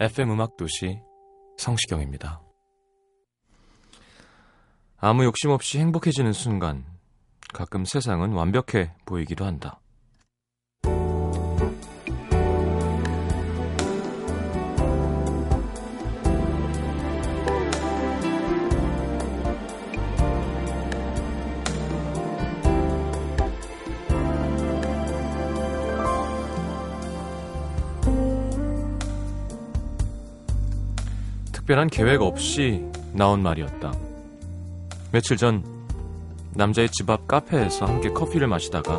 FM 0.00 0.30
음악 0.30 0.56
도시 0.56 1.00
성시경입니다. 1.56 2.40
아무 4.96 5.24
욕심 5.24 5.50
없이 5.50 5.80
행복해지는 5.80 6.32
순간 6.32 6.84
가끔 7.52 7.84
세상은 7.84 8.32
완벽해 8.32 8.94
보이기도 9.06 9.44
한다. 9.44 9.80
특별한 31.68 31.88
계획 31.88 32.22
없이 32.22 32.82
나온 33.12 33.42
말이었다. 33.42 33.92
며칠 35.12 35.36
전 35.36 35.62
남자의 36.54 36.88
집 36.90 37.10
앞 37.10 37.28
카페에서 37.28 37.84
함께 37.84 38.08
커피를 38.08 38.48
마시다가 38.48 38.98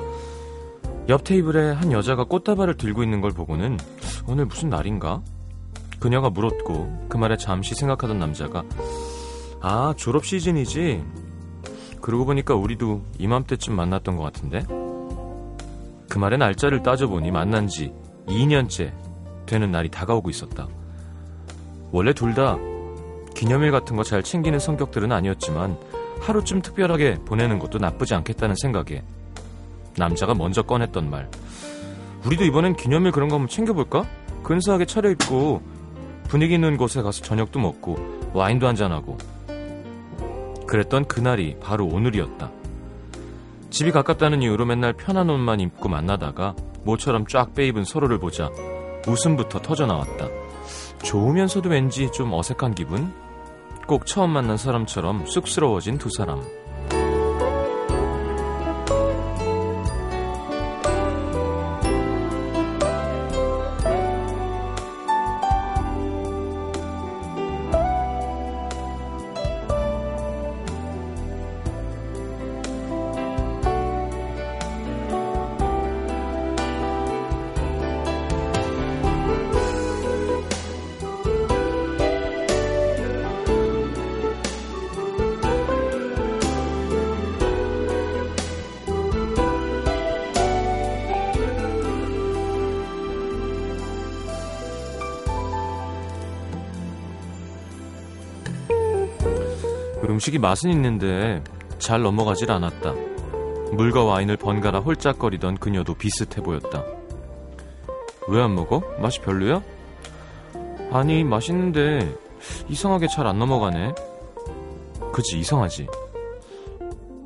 옆 1.09 1.23
테이블에 1.23 1.71
한 1.71 1.91
여자가 1.91 2.25
꽃다발을 2.25 2.77
들고 2.77 3.01
있는 3.01 3.21
걸 3.21 3.31
보고는 3.31 3.79
오늘 4.27 4.45
무슨 4.45 4.69
날인가? 4.69 5.21
그녀가 5.99 6.29
물었고 6.29 7.07
그 7.09 7.17
말에 7.17 7.37
잠시 7.37 7.73
생각하던 7.73 8.19
남자가 8.19 8.63
아 9.61 9.95
졸업 9.97 10.23
시즌이지? 10.27 11.03
그러고 12.01 12.25
보니까 12.25 12.53
우리도 12.53 13.01
이맘때쯤 13.17 13.75
만났던 13.75 14.15
것 14.15 14.21
같은데? 14.21 14.61
그 16.07 16.19
말의 16.19 16.37
날짜를 16.37 16.83
따져보니 16.83 17.31
만난 17.31 17.67
지 17.67 17.91
2년째 18.27 18.93
되는 19.47 19.71
날이 19.71 19.89
다가오고 19.89 20.29
있었다. 20.29 20.67
원래 21.91 22.13
둘 22.13 22.33
다 22.33 22.57
기념일 23.35 23.71
같은 23.71 23.95
거 23.95 24.03
잘 24.03 24.21
챙기는 24.23 24.57
성격들은 24.59 25.11
아니었지만 25.11 25.77
하루쯤 26.19 26.61
특별하게 26.61 27.15
보내는 27.25 27.59
것도 27.59 27.77
나쁘지 27.77 28.13
않겠다는 28.15 28.55
생각에 28.61 29.03
남자가 29.97 30.33
먼저 30.33 30.61
꺼냈던 30.61 31.09
말. 31.09 31.29
우리도 32.25 32.43
이번엔 32.43 32.75
기념일 32.75 33.11
그런 33.11 33.29
거 33.29 33.35
한번 33.35 33.47
챙겨볼까? 33.47 34.05
근사하게 34.43 34.85
차려입고 34.85 35.61
분위기 36.27 36.55
있는 36.55 36.75
곳에 36.77 37.01
가서 37.01 37.21
저녁도 37.23 37.59
먹고 37.59 37.97
와인도 38.33 38.67
한잔하고. 38.67 39.17
그랬던 40.67 41.05
그날이 41.05 41.55
바로 41.61 41.85
오늘이었다. 41.87 42.51
집이 43.69 43.91
가깝다는 43.91 44.41
이유로 44.41 44.65
맨날 44.65 44.93
편한 44.93 45.29
옷만 45.29 45.59
입고 45.61 45.89
만나다가 45.89 46.55
모처럼 46.83 47.25
쫙 47.27 47.53
빼입은 47.53 47.85
서로를 47.85 48.19
보자 48.19 48.49
웃음부터 49.07 49.59
터져나왔다. 49.61 50.27
좋으면서도 51.03 51.69
왠지 51.69 52.11
좀 52.11 52.33
어색한 52.33 52.75
기분? 52.75 53.13
꼭 53.87 54.05
처음 54.05 54.31
만난 54.31 54.57
사람처럼 54.57 55.25
쑥스러워진 55.25 55.97
두 55.97 56.09
사람. 56.15 56.43
음식이 100.19 100.37
맛은 100.37 100.69
있는데 100.71 101.41
잘 101.77 102.01
넘어가질 102.01 102.51
않았다. 102.51 102.93
물과 103.71 104.03
와인을 104.03 104.35
번갈아 104.35 104.79
홀짝거리던 104.79 105.59
그녀도 105.59 105.93
비슷해 105.93 106.41
보였다. 106.43 106.83
왜 108.27 108.41
안 108.41 108.53
먹어? 108.53 108.81
맛이 108.99 109.21
별로야? 109.21 109.61
아니, 110.91 111.23
맛있는데 111.23 112.13
이상하게 112.67 113.07
잘 113.07 113.27
안 113.27 113.39
넘어가네. 113.39 113.93
그치, 115.13 115.39
이상하지. 115.39 115.87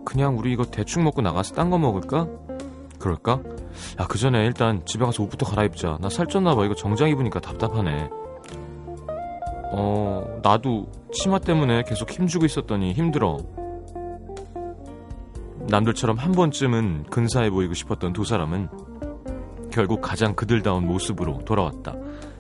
그냥 0.06 0.38
우리 0.38 0.54
이거 0.54 0.64
대충 0.64 1.04
먹고 1.04 1.24
나가서 1.24 1.56
딴 1.56 1.72
거 1.72 1.80
먹을까? 1.80 2.28
그럴까? 3.00 3.42
야, 4.00 4.06
그 4.08 4.20
전에 4.20 4.46
일단 4.46 4.86
집에 4.86 5.04
가서 5.04 5.24
옷부터 5.24 5.48
갈아입자. 5.48 5.98
나 6.00 6.10
살쪘나봐. 6.10 6.64
이거 6.66 6.76
정장 6.76 7.10
입으니까 7.10 7.40
답답하네. 7.40 8.12
어, 9.76 10.40
나도 10.44 10.86
치마 11.12 11.40
때문에 11.40 11.84
계속 11.84 12.12
힘주고 12.12 12.46
있었더니 12.46 12.94
힘들어. 12.94 13.38
남들처럼 15.68 16.18
한 16.18 16.32
번쯤은 16.34 17.06
근사해 17.10 17.50
보이고 17.50 17.74
싶었던 17.74 18.14
두 18.14 18.24
사람은 18.24 18.70
결국 19.72 20.02
가장 20.02 20.36
그들다운 20.36 20.86
모습으로 20.86 21.40
돌아왔다. 21.46 21.96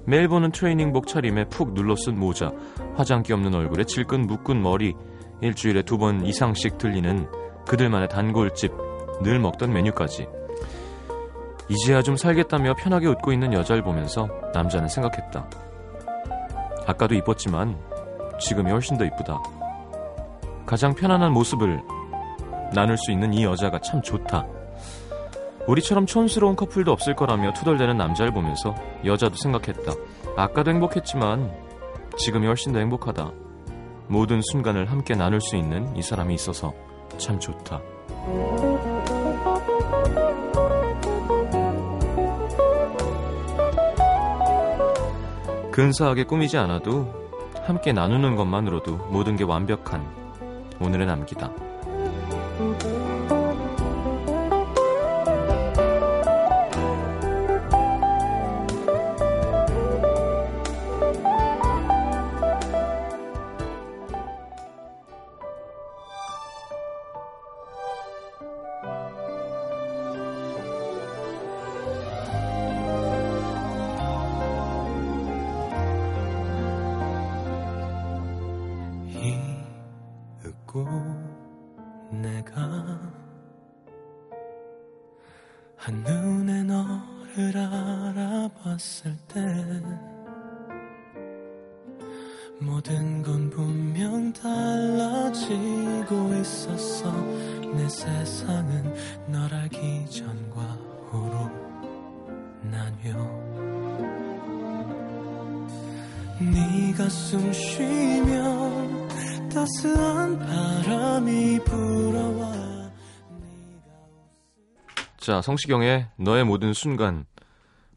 매일 0.05 0.27
보는 0.27 0.51
트레이닝복 0.51 1.07
차림에 1.07 1.45
푹 1.45 1.73
눌러쓴 1.73 2.19
모자, 2.19 2.51
화장기 2.95 3.33
없는 3.33 3.55
얼굴에 3.55 3.85
질끈 3.85 4.27
묶은 4.27 4.61
머리, 4.61 4.93
일주일에 5.41 5.81
두 5.81 5.97
번 5.97 6.25
이상씩 6.25 6.77
들리는 6.77 7.27
그들만의 7.67 8.09
단골집, 8.09 8.71
늘 9.23 9.39
먹던 9.39 9.73
메뉴까지. 9.73 10.27
이제야 11.69 12.01
좀 12.01 12.17
살겠다며 12.17 12.75
편하게 12.75 13.07
웃고 13.07 13.31
있는 13.31 13.53
여자를 13.53 13.81
보면서 13.81 14.27
남자는 14.53 14.89
생각했다. 14.89 15.62
아까도 16.85 17.15
이뻤지만 17.15 17.77
지금이 18.39 18.71
훨씬 18.71 18.97
더 18.97 19.05
이쁘다. 19.05 19.41
가장 20.65 20.93
편안한 20.93 21.31
모습을 21.31 21.81
나눌 22.73 22.97
수 22.97 23.11
있는 23.11 23.33
이 23.33 23.43
여자가 23.43 23.79
참 23.79 24.01
좋다. 24.01 24.45
우리처럼 25.67 26.05
촌스러운 26.05 26.55
커플도 26.55 26.91
없을 26.91 27.15
거라며 27.15 27.53
투덜대는 27.53 27.97
남자를 27.97 28.33
보면서 28.33 28.75
여자도 29.05 29.35
생각했다. 29.35 29.93
아까도 30.35 30.71
행복했지만 30.71 31.51
지금이 32.17 32.47
훨씬 32.47 32.73
더 32.73 32.79
행복하다. 32.79 33.31
모든 34.07 34.41
순간을 34.41 34.91
함께 34.91 35.15
나눌 35.15 35.39
수 35.39 35.55
있는 35.55 35.95
이 35.95 36.01
사람이 36.01 36.33
있어서 36.35 36.73
참 37.17 37.39
좋다. 37.39 37.81
근사하게 45.73 46.25
꾸미지 46.25 46.55
않아도 46.57 47.11
함께 47.65 47.93
나누는 47.93 48.35
것만으로도 48.35 48.95
모든 49.09 49.35
게 49.35 49.43
완벽한 49.43 50.05
오늘의 50.79 51.07
남기다. 51.07 51.51
건 93.23 93.49
분명 93.49 94.31
달라지고 94.33 96.33
있었어. 96.41 97.11
내 97.73 97.89
세상은 97.89 98.93
널 99.27 99.51
알기 99.53 100.05
전과 100.11 100.61
후로 101.09 101.49
나뉘어. 102.61 103.15
네가 106.39 107.09
숨 107.09 107.51
쉬면 107.53 109.09
따스한 109.49 110.39
바람이 110.39 111.59
불어와 111.63 112.53
자, 115.17 115.41
성시경의 115.41 116.07
너의 116.17 116.43
모든 116.43 116.73
순간. 116.73 117.25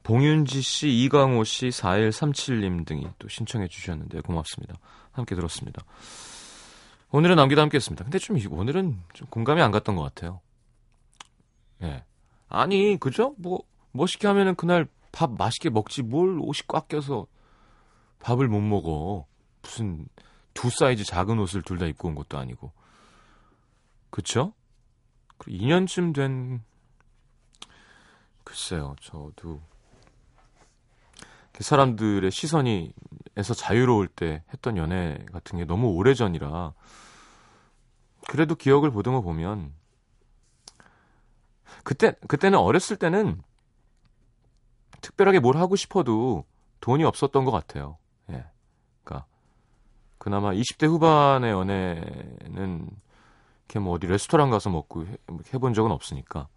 봉윤지 0.06 0.62
씨, 0.62 0.88
이광호 1.02 1.42
씨, 1.42 1.66
4137님 1.66 2.86
등이 2.86 3.08
또 3.18 3.26
신청해 3.26 3.66
주셨는데 3.66 4.20
고맙습니다. 4.20 4.74
함께 5.10 5.34
들었습니다. 5.34 5.82
오늘은 7.10 7.34
남기도 7.34 7.60
함께 7.60 7.74
했습니다. 7.78 8.04
근데 8.04 8.20
좀 8.20 8.38
오늘은 8.48 9.02
좀 9.14 9.26
공감이 9.30 9.60
안 9.60 9.72
갔던 9.72 9.96
것 9.96 10.04
같아요. 10.04 10.40
예. 11.82 12.04
아니, 12.48 12.96
그죠? 13.00 13.34
뭐, 13.36 13.64
멋있게 13.90 14.28
하면은 14.28 14.54
그날 14.54 14.86
밥 15.10 15.32
맛있게 15.32 15.70
먹지 15.70 16.02
뭘 16.02 16.38
옷이 16.38 16.60
꽉 16.68 16.86
껴서 16.86 17.26
밥을 18.20 18.46
못 18.46 18.60
먹어. 18.60 19.26
무슨 19.60 20.06
두 20.54 20.70
사이즈 20.70 21.02
작은 21.02 21.40
옷을 21.40 21.62
둘 21.62 21.80
다 21.80 21.86
입고 21.86 22.06
온 22.06 22.14
것도 22.14 22.38
아니고. 22.38 22.70
그쵸? 24.10 24.52
2년쯤 25.40 26.14
된 26.14 26.62
글쎄요, 28.44 28.94
저도 29.00 29.60
사람들의 31.62 32.30
시선이에서 32.30 33.54
자유로울 33.54 34.08
때 34.08 34.42
했던 34.52 34.76
연애 34.76 35.18
같은 35.32 35.58
게 35.58 35.64
너무 35.64 35.88
오래 35.88 36.14
전이라 36.14 36.72
그래도 38.28 38.54
기억을 38.54 38.90
보듬어 38.90 39.20
보면 39.20 39.72
그때 41.84 42.14
그때는 42.26 42.58
어렸을 42.58 42.96
때는 42.96 43.42
특별하게 45.00 45.40
뭘 45.40 45.56
하고 45.56 45.76
싶어도 45.76 46.44
돈이 46.80 47.04
없었던 47.04 47.44
것 47.44 47.50
같아요. 47.50 47.98
예, 48.30 48.44
그러니까 49.04 49.26
그나마 50.18 50.52
20대 50.52 50.88
후반의 50.88 51.52
연애는 51.52 52.90
이렇게 53.66 53.78
뭐 53.78 53.94
어디 53.94 54.06
레스토랑 54.06 54.50
가서 54.50 54.70
먹고 54.70 55.06
해, 55.06 55.16
해본 55.54 55.74
적은 55.74 55.90
없으니까 55.90 56.48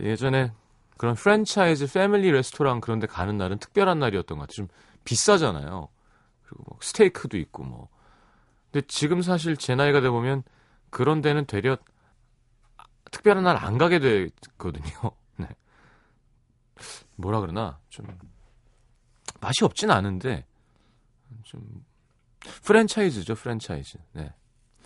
예전에 0.00 0.52
그런 0.98 1.14
프랜차이즈 1.14 1.90
패밀리 1.90 2.30
레스토랑 2.30 2.80
그런 2.82 2.98
데 2.98 3.06
가는 3.06 3.38
날은 3.38 3.58
특별한 3.58 3.98
날이었던 3.98 4.36
것 4.36 4.42
같아요. 4.42 4.54
좀 4.54 4.68
비싸잖아요. 5.04 5.88
그리고 6.42 6.64
뭐 6.66 6.78
스테이크도 6.82 7.38
있고 7.38 7.64
뭐. 7.64 7.88
근데 8.70 8.86
지금 8.86 9.22
사실 9.22 9.56
제 9.56 9.74
나이가 9.74 10.00
돼 10.02 10.10
보면 10.10 10.42
그런 10.90 11.22
데는 11.22 11.46
되려 11.46 11.78
특별한 13.10 13.44
날 13.44 13.56
안 13.56 13.78
가게 13.78 13.98
되거든요. 14.00 15.12
네. 15.38 15.46
뭐라 17.16 17.40
그러나 17.40 17.78
좀 17.88 18.06
맛이 19.40 19.64
없진 19.64 19.90
않은데 19.90 20.44
좀 21.44 21.84
프랜차이즈죠, 22.64 23.34
프랜차이즈. 23.34 23.98
네. 24.12 24.32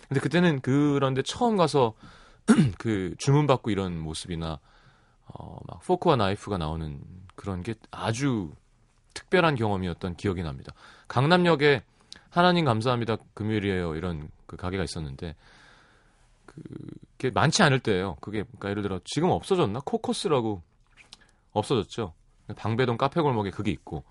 근데 0.07 0.19
그때는 0.19 0.61
그런데 0.61 1.21
처음 1.23 1.57
가서 1.57 1.95
그 2.77 3.15
주문 3.17 3.47
받고 3.47 3.71
이런 3.71 3.97
모습이나 3.99 4.59
어, 5.27 5.57
막 5.67 5.81
포크와 5.81 6.15
나이프가 6.15 6.57
나오는 6.57 7.01
그런 7.35 7.63
게 7.63 7.75
아주 7.91 8.51
특별한 9.13 9.55
경험이었던 9.55 10.15
기억이 10.15 10.43
납니다. 10.43 10.73
강남역에 11.07 11.83
하나님 12.29 12.65
감사합니다 12.65 13.17
금요일이에요 13.33 13.95
이런 13.95 14.29
그 14.47 14.55
가게가 14.57 14.83
있었는데 14.83 15.35
그게 16.45 17.29
많지 17.31 17.63
않을 17.63 17.79
때예요. 17.79 18.17
그게 18.21 18.43
그러니까 18.43 18.69
예를 18.69 18.83
들어 18.83 18.99
지금 19.05 19.29
없어졌나 19.29 19.81
코코스라고 19.85 20.61
없어졌죠. 21.51 22.13
방배동 22.55 22.97
카페 22.97 23.21
골목에 23.21 23.49
그게 23.51 23.71
있고. 23.71 24.03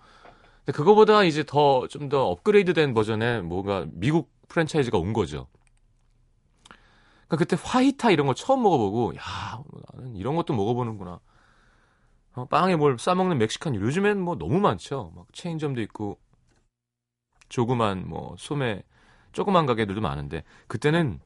근데 0.65 0.77
그거보다 0.77 1.25
이제 1.25 1.45
더 1.45 1.87
좀더 1.89 2.27
업그레이드된 2.29 2.95
버전의 2.95 3.43
뭐가 3.43 3.87
미국 3.91 4.31
프랜차이즈가 4.49 4.99
온 4.99 5.13
거죠. 5.13 5.49
그러니까 7.33 7.37
그때 7.37 7.57
화이타 7.59 8.11
이런 8.11 8.27
거 8.27 8.35
처음 8.35 8.63
먹어보고 8.63 9.15
야 9.17 9.63
나는 9.95 10.17
이런 10.17 10.37
것도 10.37 10.55
먹어보는구나. 10.55 11.19
어, 12.35 12.45
빵에 12.47 12.77
뭘 12.77 12.99
싸먹는 12.99 13.39
멕시칸 13.39 13.75
요즘엔 13.75 14.21
뭐 14.21 14.37
너무 14.37 14.61
많죠. 14.61 15.13
막 15.17 15.27
체인점도 15.33 15.81
있고 15.83 16.19
조그만 17.49 18.07
뭐 18.07 18.35
소매 18.39 18.83
조그만 19.33 19.65
가게들도 19.65 20.01
많은데 20.03 20.45
그때는 20.67 21.21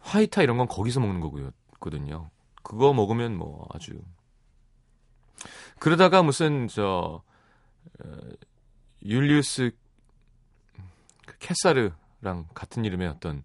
화이타 0.00 0.42
이런 0.42 0.58
건 0.58 0.66
거기서 0.66 0.98
먹는 0.98 1.20
거거든요. 1.20 2.30
그거 2.64 2.92
먹으면 2.92 3.36
뭐 3.36 3.68
아주 3.72 3.92
그러다가 5.78 6.24
무슨 6.24 6.66
저 6.66 7.22
어, 8.04 8.18
율리우스 9.04 9.70
캐사르랑 11.38 12.48
같은 12.52 12.84
이름의 12.84 13.06
어떤 13.06 13.44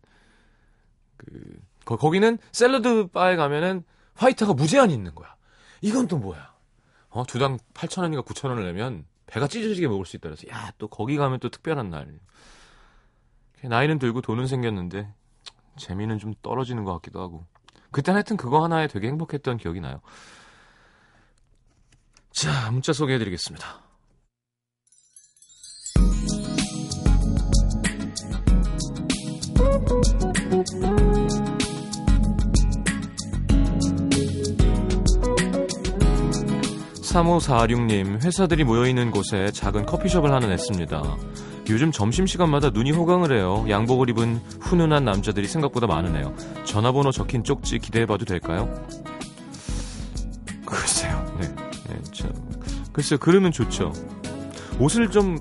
그 1.20 1.60
거, 1.86 1.98
거기는 1.98 2.38
샐러드 2.52 3.08
바에 3.08 3.36
가면은 3.36 3.84
화이트가 4.16 4.54
무제한이 4.54 4.94
있는 4.94 5.14
거야. 5.16 5.36
이건 5.82 6.08
또 6.08 6.18
뭐야? 6.18 6.54
어, 7.10 7.26
두 7.26 7.40
당 7.40 7.58
8,000원인가 7.74 8.26
9,000원을 8.26 8.64
내면 8.66 9.06
배가 9.28 9.48
찢어지게 9.48 9.88
먹을 9.88 10.06
수 10.06 10.16
있다 10.16 10.30
그래서 10.30 10.48
야, 10.50 10.72
또 10.78 10.88
거기 10.88 11.16
가면 11.18 11.40
또 11.40 11.50
특별한 11.50 11.90
날. 11.90 12.20
나이는 13.64 14.00
들고 14.00 14.22
돈은 14.22 14.48
생겼는데 14.48 15.14
재미는 15.78 16.18
좀 16.20 16.34
떨어지는 16.42 16.84
것 16.84 16.94
같기도 16.94 17.22
하고. 17.22 17.46
그때 17.92 18.12
하여튼 18.12 18.38
그거 18.38 18.64
하나에 18.64 18.88
되게 18.88 19.08
행복했던 19.08 19.58
기억이 19.58 19.82
나요. 19.82 20.02
자, 22.32 22.72
문자 22.72 22.94
소개해 22.94 23.18
드리겠습니다. 23.20 23.82
3546님, 37.10 38.24
회사들이 38.24 38.64
모여있는 38.64 39.12
곳에 39.12 39.52
작은 39.52 39.86
커피숍을 39.86 40.32
하나 40.32 40.48
냈습니다. 40.48 41.02
요즘 41.70 41.92
점심시간마다 41.92 42.70
눈이 42.70 42.92
호강을 42.92 43.36
해요. 43.36 43.66
양복을 43.68 44.10
입은 44.10 44.42
훈훈한 44.62 45.06
남자들이 45.06 45.48
생각보다 45.48 45.88
많으네요. 45.88 46.34
전화번호 46.66 47.12
적힌 47.12 47.44
쪽지 47.44 47.80
기대해봐도 47.80 48.26
될까요? 48.26 48.70
글쎄요, 50.66 51.38
네. 51.40 51.48
네 51.90 52.02
참. 52.12 52.32
글쎄요, 52.92 53.20
그러면 53.20 53.52
좋죠. 53.52 53.92
옷을 54.80 55.10
좀, 55.10 55.38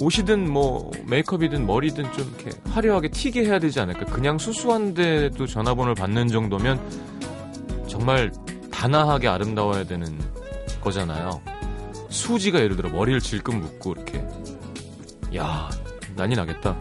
옷이든 0.00 0.50
뭐, 0.50 0.90
메이크업이든 1.06 1.66
머리든 1.66 2.04
좀 2.12 2.34
이렇게 2.38 2.58
화려하게 2.70 3.10
튀게 3.10 3.44
해야 3.44 3.58
되지 3.58 3.80
않을까. 3.80 4.06
그냥 4.06 4.38
수수한데도 4.38 5.46
전화번호를 5.46 5.94
받는 5.94 6.28
정도면 6.28 6.80
정말 7.86 8.30
단아하게 8.80 9.28
아름다워야 9.28 9.84
되는 9.84 10.18
거잖아요. 10.80 11.42
수지가 12.08 12.60
예를 12.60 12.76
들어 12.76 12.88
머리를 12.88 13.20
질끈 13.20 13.60
묶고 13.60 13.92
이렇게 13.92 14.26
야 15.36 15.68
난리 16.16 16.34
나겠다. 16.34 16.74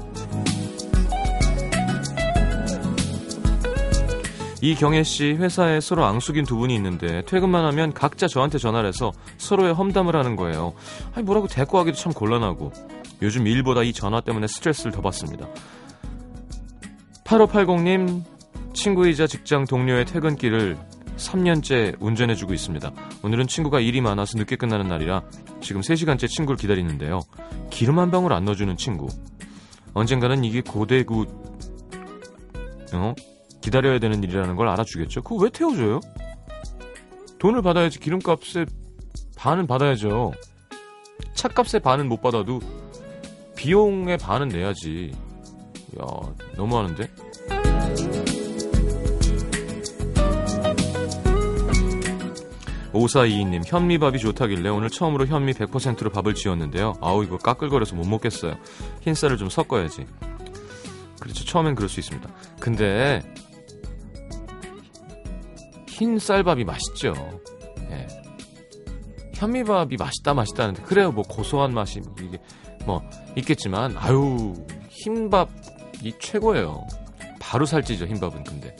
이경혜 4.61 5.03
씨 5.03 5.33
회사에 5.33 5.81
서로 5.81 6.05
앙숙인 6.05 6.45
두 6.45 6.55
분이 6.55 6.73
있는데 6.75 7.21
퇴근만 7.25 7.65
하면 7.65 7.93
각자 7.93 8.27
저한테 8.27 8.59
전화를 8.59 8.87
해서 8.87 9.11
서로의 9.37 9.73
험담을 9.73 10.15
하는 10.15 10.37
거예요. 10.37 10.71
아니 11.13 11.25
뭐라고 11.25 11.47
대꾸하기도 11.47 11.97
참 11.97 12.13
곤란하고 12.13 12.71
요즘 13.21 13.45
일보다 13.45 13.83
이 13.83 13.91
전화 13.91 14.21
때문에 14.21 14.47
스트레스를 14.47 14.93
더 14.93 15.01
받습니다. 15.01 15.49
8580님 17.25 18.23
친구이자 18.73 19.27
직장 19.27 19.65
동료의 19.65 20.05
퇴근길을 20.05 20.77
3년째 21.19 21.97
운전해주고 21.99 22.53
있습니다. 22.53 22.91
오늘은 23.23 23.47
친구가 23.47 23.79
일이 23.79 24.01
많아서 24.01 24.37
늦게 24.37 24.55
끝나는 24.55 24.87
날이라 24.87 25.23
지금 25.61 25.81
3시간째 25.81 26.27
친구를 26.27 26.57
기다리는데요. 26.57 27.21
기름 27.69 27.99
한 27.99 28.09
방울 28.09 28.33
안 28.33 28.45
넣어주는 28.45 28.75
친구. 28.77 29.07
언젠가는 29.93 30.43
이게 30.43 30.61
고대구, 30.61 31.25
어? 32.93 33.13
기다려야 33.61 33.99
되는 33.99 34.23
일이라는 34.23 34.55
걸 34.55 34.69
알아주겠죠? 34.69 35.21
그거 35.21 35.43
왜 35.43 35.49
태워줘요? 35.49 35.99
돈을 37.39 37.61
받아야지 37.61 37.99
기름값에 37.99 38.65
반은 39.35 39.67
받아야죠. 39.67 40.31
차값의 41.33 41.81
반은 41.81 42.07
못 42.07 42.21
받아도 42.21 42.59
비용의 43.55 44.17
반은 44.17 44.49
내야지. 44.49 45.11
야, 45.99 46.05
너무하는데? 46.55 47.09
5422님, 52.93 53.63
현미밥이 53.65 54.19
좋다길래 54.19 54.69
오늘 54.69 54.89
처음으로 54.89 55.27
현미 55.27 55.53
100%로 55.53 56.09
밥을 56.09 56.33
지었는데요. 56.33 56.93
아우, 57.01 57.23
이거 57.23 57.37
까끌거려서 57.37 57.95
못 57.95 58.07
먹겠어요. 58.07 58.55
흰쌀을 59.01 59.37
좀 59.37 59.49
섞어야지. 59.49 60.05
그렇죠. 61.19 61.45
처음엔 61.45 61.75
그럴 61.75 61.89
수 61.89 61.99
있습니다. 61.99 62.29
근데, 62.59 63.21
흰쌀밥이 65.87 66.63
맛있죠. 66.63 67.13
예. 67.91 68.07
현미밥이 69.35 69.97
맛있다, 69.97 70.33
맛있다는데, 70.33 70.83
그래요. 70.83 71.11
뭐 71.11 71.23
고소한 71.23 71.73
맛이, 71.73 72.01
이게, 72.21 72.39
뭐, 72.85 73.03
있겠지만, 73.35 73.95
아유, 73.97 74.53
흰밥이 74.89 76.13
최고예요. 76.19 76.87
바로 77.39 77.65
살찌죠, 77.65 78.05
흰밥은 78.05 78.43
근데. 78.43 78.75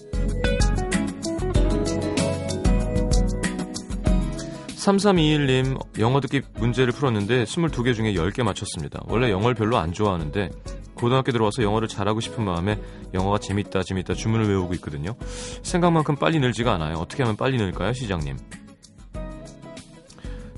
3321님 4.79 5.99
영어 5.99 6.21
듣기 6.21 6.41
문제를 6.55 6.93
풀었는데 6.93 7.43
22개 7.43 7.93
중에 7.93 8.13
10개 8.13 8.43
맞췄습니다. 8.43 9.01
원래 9.07 9.29
영어를 9.29 9.53
별로 9.53 9.77
안 9.77 9.91
좋아하는데 9.91 10.49
고등학교 10.95 11.31
들어와서 11.31 11.63
영어를 11.63 11.87
잘하고 11.87 12.21
싶은 12.21 12.45
마음에 12.45 12.79
영어가 13.13 13.39
재밌다 13.39 13.83
재밌다 13.83 14.13
주문을 14.13 14.47
외우고 14.47 14.73
있거든요. 14.75 15.15
생각만큼 15.63 16.15
빨리 16.15 16.39
늘지가 16.39 16.73
않아요. 16.75 16.95
어떻게 16.95 17.23
하면 17.23 17.35
빨리 17.35 17.57
늘까요, 17.57 17.93
시장님? 17.93 18.37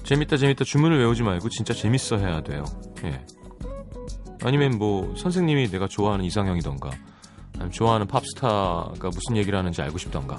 재밌다 0.04 0.38
재밌다 0.38 0.66
주문을 0.66 1.00
외우지 1.00 1.24
말고 1.24 1.50
진짜 1.50 1.74
재밌어 1.74 2.18
해야 2.18 2.42
돼요. 2.42 2.64
예. 3.04 3.26
아니면 4.44 4.78
뭐 4.78 5.16
선생님이 5.16 5.70
내가 5.70 5.88
좋아하는 5.88 6.26
이상형이던가 6.26 6.92
아니면 7.54 7.72
좋아하는 7.72 8.08
팝스타가 8.08 9.10
무슨 9.14 9.38
얘기를 9.38 9.58
하는지 9.58 9.82
알고 9.82 9.98
싶던가. 9.98 10.38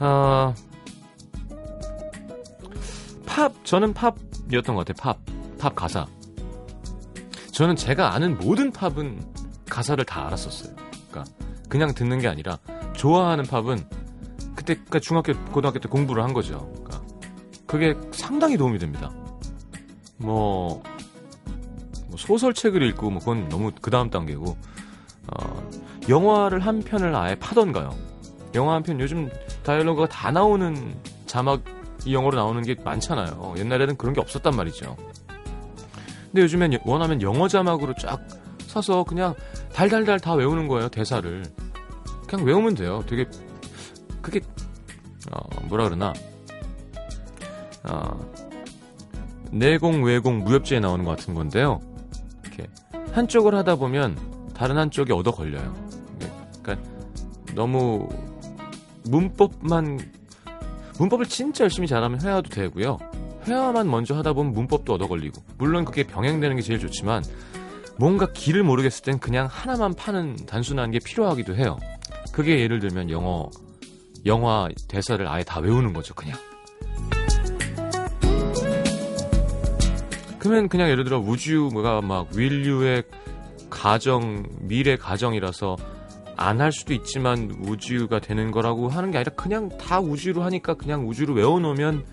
아, 0.00 0.54
팝, 3.38 3.52
저는 3.64 3.94
팝이었던 3.94 4.74
것 4.74 4.84
같아요. 4.84 4.94
팝. 4.98 5.16
팝 5.60 5.74
가사. 5.76 6.06
저는 7.52 7.76
제가 7.76 8.12
아는 8.12 8.36
모든 8.36 8.72
팝은 8.72 9.20
가사를 9.70 10.04
다 10.04 10.26
알았었어요. 10.26 10.74
그러니까 11.08 11.32
그냥 11.68 11.94
듣는 11.94 12.18
게 12.18 12.26
아니라 12.26 12.58
좋아하는 12.94 13.44
팝은 13.44 13.78
그때 14.56 14.74
그러니까 14.74 14.98
중학교 14.98 15.34
고등학교 15.52 15.78
때 15.78 15.88
공부를 15.88 16.24
한 16.24 16.32
거죠. 16.32 16.68
그러니까 16.82 17.00
그게 17.64 17.94
상당히 18.10 18.56
도움이 18.56 18.80
됩니다. 18.80 19.12
뭐, 20.16 20.82
뭐 22.08 22.16
소설책을 22.16 22.82
읽고 22.82 23.08
뭐 23.08 23.20
그건 23.20 23.48
너무 23.48 23.70
그 23.80 23.92
다음 23.92 24.10
단계고 24.10 24.56
어, 25.28 25.70
영화를 26.08 26.58
한 26.58 26.80
편을 26.82 27.14
아예 27.14 27.36
파던가요. 27.36 27.94
영화 28.56 28.74
한 28.74 28.82
편 28.82 28.98
요즘 28.98 29.30
dialogue가 29.62 30.08
다 30.08 30.32
나오는 30.32 30.96
자막 31.26 31.62
이 32.04 32.14
영어로 32.14 32.36
나오는 32.36 32.62
게 32.62 32.74
많잖아요. 32.74 33.54
옛날에는 33.58 33.96
그런 33.96 34.14
게 34.14 34.20
없었단 34.20 34.54
말이죠. 34.54 34.96
근데 36.26 36.42
요즘엔 36.42 36.78
원하면 36.84 37.22
영어 37.22 37.48
자막으로 37.48 37.94
쫙 37.94 38.20
사서 38.66 39.04
그냥 39.04 39.34
달달달 39.72 40.20
다 40.20 40.34
외우는 40.34 40.68
거예요, 40.68 40.88
대사를. 40.88 41.44
그냥 42.28 42.44
외우면 42.44 42.74
돼요. 42.74 43.02
되게, 43.06 43.26
그게, 44.20 44.40
어, 45.32 45.40
뭐라 45.64 45.84
그러나, 45.84 46.12
어, 47.84 48.32
내공, 49.50 50.04
외공, 50.04 50.44
무협지에 50.44 50.80
나오는 50.80 51.04
것 51.04 51.16
같은 51.16 51.32
건데요. 51.32 51.80
이렇게, 52.44 52.66
한쪽을 53.12 53.54
하다 53.54 53.76
보면 53.76 54.18
다른 54.54 54.76
한쪽이 54.76 55.12
얻어 55.12 55.30
걸려요. 55.30 55.74
그러니까 56.62 56.88
너무 57.54 58.08
문법만 59.04 60.17
문법을 60.98 61.26
진짜 61.26 61.64
열심히 61.64 61.86
잘하면 61.86 62.20
회화도 62.20 62.50
되고요. 62.50 62.98
회화만 63.46 63.90
먼저 63.90 64.16
하다 64.16 64.32
보면 64.34 64.52
문법도 64.52 64.94
얻어 64.94 65.06
걸리고 65.06 65.42
물론 65.56 65.84
그게 65.84 66.04
병행되는 66.04 66.56
게 66.56 66.62
제일 66.62 66.78
좋지만 66.78 67.24
뭔가 67.98 68.30
길을 68.32 68.62
모르겠을 68.62 69.04
땐 69.04 69.18
그냥 69.18 69.48
하나만 69.50 69.94
파는 69.94 70.46
단순한 70.46 70.90
게 70.90 70.98
필요하기도 70.98 71.56
해요. 71.56 71.78
그게 72.32 72.60
예를 72.60 72.78
들면 72.78 73.10
영어 73.10 73.48
영화 74.26 74.68
대사를 74.88 75.26
아예 75.26 75.42
다 75.44 75.60
외우는 75.60 75.92
거죠, 75.92 76.14
그냥. 76.14 76.36
그러면 80.38 80.68
그냥 80.68 80.88
예를 80.90 81.04
들어 81.04 81.18
우주가 81.18 82.00
막 82.00 82.28
윌류의 82.32 83.02
가정 83.70 84.44
미래 84.60 84.96
가정이라서 84.96 85.76
안 86.40 86.60
할 86.60 86.70
수도 86.72 86.94
있지만 86.94 87.50
우주가 87.60 88.20
되는 88.20 88.50
거라고 88.52 88.88
하는 88.88 89.10
게 89.10 89.18
아니라 89.18 89.34
그냥 89.34 89.68
다 89.76 89.98
우주로 90.00 90.42
하니까 90.44 90.74
그냥 90.74 91.08
우주로 91.08 91.34
외워놓으면 91.34 92.04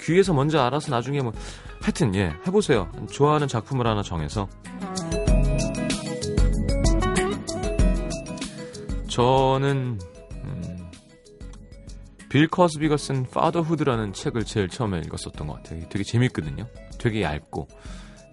귀에서 0.00 0.34
먼저 0.34 0.60
알아서 0.60 0.90
나중에 0.90 1.22
뭐 1.22 1.32
하여튼 1.80 2.14
예 2.16 2.32
해보세요. 2.46 2.90
좋아하는 3.10 3.48
작품을 3.48 3.86
하나 3.86 4.02
정해서. 4.02 4.48
저는 9.08 9.98
음, 10.44 10.90
빌 12.28 12.46
커스비가 12.48 12.96
쓴 12.96 13.24
파더후드라는 13.24 14.12
책을 14.12 14.44
제일 14.44 14.68
처음에 14.68 14.98
읽었었던 15.00 15.46
것 15.46 15.54
같아요. 15.54 15.88
되게 15.88 16.04
재밌거든요. 16.04 16.66
되게 16.98 17.22
얇고 17.22 17.68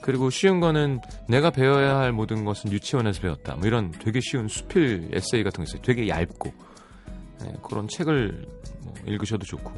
그리고 0.02 0.30
쉬운 0.30 0.60
거는 0.60 1.02
내가 1.28 1.50
배워야 1.50 1.98
할 1.98 2.12
모든 2.12 2.46
것은 2.46 2.72
유치원에서 2.72 3.22
배웠다. 3.22 3.56
뭐 3.56 3.68
이런 3.68 3.92
되게 3.92 4.20
쉬운 4.22 4.48
수필 4.48 5.10
에세이 5.14 5.44
같은 5.44 5.58
거 5.58 5.64
있어요. 5.64 5.82
되게 5.82 6.08
얇고 6.08 6.54
네, 7.42 7.54
그런 7.64 7.88
책을 7.88 8.46
뭐 8.84 8.94
읽으셔도 9.06 9.46
좋고. 9.46 9.72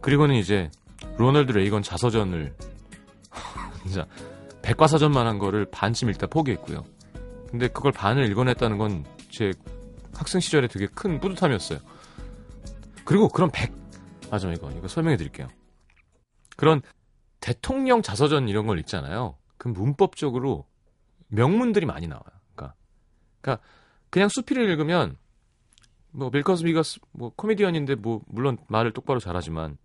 그리고는 0.00 0.34
이제 0.34 0.70
로널드 1.16 1.52
레이건 1.52 1.82
자서전을 1.82 2.54
진짜 3.84 4.06
백과사전만 4.62 5.26
한 5.26 5.38
거를 5.38 5.66
반쯤 5.70 6.10
읽다 6.10 6.26
포기했고요. 6.26 6.84
근데 7.50 7.68
그걸 7.68 7.92
반을 7.92 8.30
읽어냈다는 8.30 8.78
건 8.78 9.04
제 9.30 9.52
학생 10.14 10.40
시절에 10.40 10.66
되게 10.68 10.86
큰 10.86 11.18
뿌듯함이었어요. 11.20 11.78
그리고 13.04 13.28
그런 13.28 13.50
백 13.50 13.72
맞아 14.30 14.52
이거 14.52 14.70
이거 14.70 14.86
설명해 14.86 15.16
드릴게요. 15.16 15.48
그런 16.56 16.82
대통령 17.40 18.02
자서전 18.02 18.48
이런 18.48 18.66
걸 18.66 18.78
읽잖아요. 18.80 19.36
그 19.56 19.68
문법적으로 19.68 20.66
명문들이 21.28 21.86
많이 21.86 22.06
나와요. 22.06 22.24
그러니까, 22.54 22.74
그러니까 23.40 23.64
그냥 24.10 24.28
수필을 24.28 24.68
읽으면 24.68 25.16
뭐 26.10 26.30
밀커스비가 26.30 26.82
뭐 27.12 27.32
코미디언인데 27.36 27.96
뭐 27.96 28.22
물론 28.26 28.58
말을 28.68 28.92
똑바로 28.92 29.20
잘하지만 29.20 29.78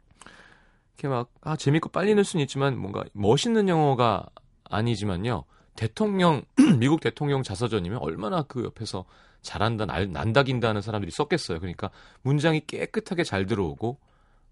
이렇게 0.93 1.07
막 1.07 1.29
아 1.41 1.55
재밌고 1.55 1.89
빨리 1.89 2.15
낼 2.15 2.23
수는 2.23 2.43
있지만 2.43 2.77
뭔가 2.77 3.03
멋있는 3.13 3.69
영어가 3.69 4.25
아니지만요. 4.63 5.45
대통령 5.75 6.43
미국 6.79 7.01
대통령 7.01 7.43
자서전이면 7.43 7.99
얼마나 7.99 8.41
그 8.41 8.63
옆에서 8.63 9.05
잘한다 9.43 9.85
날, 9.85 10.11
난다긴다는 10.11 10.81
사람들이 10.81 11.11
썼겠어요. 11.11 11.59
그러니까 11.59 11.91
문장이 12.23 12.61
깨끗하게 12.65 13.23
잘 13.23 13.45
들어오고 13.45 13.99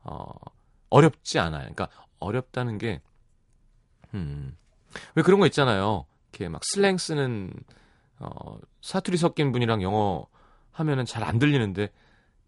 어 0.03 0.25
어렵지 0.91 1.39
않아요. 1.39 1.61
그러니까 1.61 1.89
어렵다는 2.23 2.77
게, 2.77 3.01
음, 4.13 4.55
왜 5.15 5.23
그런 5.23 5.39
거 5.39 5.45
있잖아요. 5.47 6.05
이렇게 6.31 6.49
막 6.49 6.61
slang 6.65 6.97
쓰는, 6.97 7.53
어, 8.19 8.57
사투리 8.81 9.17
섞인 9.17 9.51
분이랑 9.51 9.81
영어 9.81 10.27
하면은 10.71 11.05
잘 11.05 11.23
안 11.23 11.39
들리는데, 11.39 11.89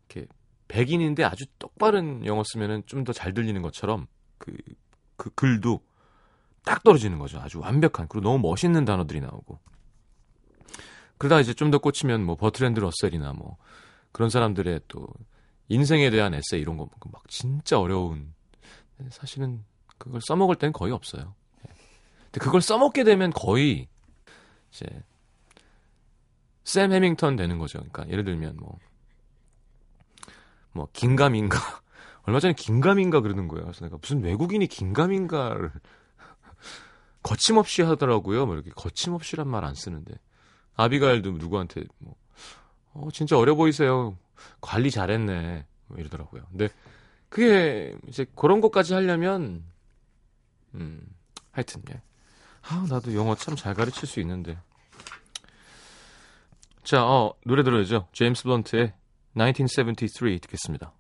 이렇게 0.10 0.28
백인인데 0.68 1.24
아주 1.24 1.46
똑바른 1.60 2.26
영어 2.26 2.44
쓰면은 2.46 2.84
좀 2.86 3.04
더 3.04 3.14
잘 3.14 3.34
들리는 3.34 3.62
것처럼, 3.62 4.08
그, 4.38 4.56
그 5.18 5.30
글도 5.32 5.82
딱 6.66 6.84
떨어지는 6.84 7.20
거죠. 7.20 7.40
아주 7.40 7.60
완벽한. 7.60 8.08
그리고 8.08 8.28
너무 8.30 8.40
멋있는 8.48 8.86
단어들이 8.86 9.22
나오고. 9.22 9.60
그러다 11.18 11.40
이제 11.40 11.54
좀 11.54 11.72
더 11.72 11.78
꽂히면 11.80 12.24
뭐 12.26 12.36
버트랜드 12.36 12.80
러셀이나 12.80 13.34
뭐 13.34 13.58
그런 14.12 14.30
사람들의 14.30 14.82
또 14.88 15.08
인생에 15.70 16.10
대한 16.10 16.34
에세이 16.34 16.58
이런 16.60 16.78
거 16.78 16.90
막 17.12 17.24
진짜 17.30 17.80
어려운 17.80 18.34
사실은 19.10 19.64
그걸 19.98 20.22
써먹을 20.22 20.56
땐 20.56 20.72
거의 20.72 20.94
없어요. 20.94 21.36
예. 21.68 21.74
근데 22.26 22.40
그걸 22.40 22.62
써먹게 22.62 23.04
되면 23.04 23.32
거의 23.32 23.88
이제 24.72 24.86
샘 26.64 26.92
해밍턴 26.92 27.36
되는 27.36 27.60
거죠. 27.60 27.80
그러니까 27.80 28.08
예를 28.10 28.24
들면 28.24 28.58
뭐, 28.58 28.78
뭐, 30.72 30.88
긴가민가. 30.94 31.58
얼마 32.24 32.40
전에 32.40 32.54
긴가민가 32.54 33.22
그러는 33.22 33.48
거예요. 33.48 33.66
그래서 33.66 33.86
내가 33.86 33.98
무슨 34.02 34.24
외국인이 34.24 34.66
긴가민가를 34.68 35.72
거침없이 37.22 37.84
하더라고요. 37.84 38.46
뭐 38.48 38.56
이렇게 38.56 38.72
거침없이란 38.72 39.48
말 39.48 39.64
안 39.64 39.76
쓰는데. 39.76 40.16
아비가일도 40.76 41.32
누구한테 41.32 41.84
뭐, 42.00 42.16
어, 42.94 43.10
진짜 43.14 43.38
어려 43.38 43.56
보이세요. 43.56 44.18
관리 44.60 44.92
잘했네. 44.92 45.66
뭐 45.88 45.98
이러더라고요. 46.00 46.44
근데 46.50 46.70
그게 47.36 47.94
이제 48.08 48.26
그런 48.34 48.62
것까지 48.62 48.94
하려면 48.94 49.66
음 50.74 51.06
하여튼 51.52 51.82
예. 51.90 52.02
아 52.62 52.86
나도 52.90 53.14
영어 53.14 53.36
참 53.36 53.58
잘 53.58 53.74
가르칠 53.74 54.08
수 54.08 54.22
있는데 54.22 54.58
자 56.86 57.04
어, 57.06 57.34
노래 57.44 57.64
들어야죠 57.64 58.08
제임스 58.14 58.44
블런트의 58.44 58.94
1973 59.38 60.40
듣겠습니다. 60.40 60.94